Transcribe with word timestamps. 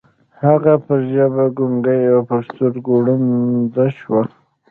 هغه 0.43 0.73
پر 0.85 0.99
ژبه 1.13 1.45
ګونګۍ 1.57 2.01
او 2.13 2.19
پر 2.29 2.39
سترګو 2.49 2.93
ړنده 3.05 3.85
شوه. 3.97 4.21